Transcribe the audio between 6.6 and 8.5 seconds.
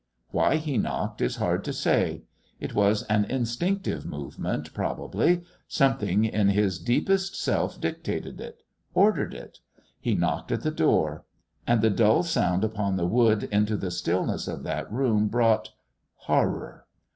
deepest self dictated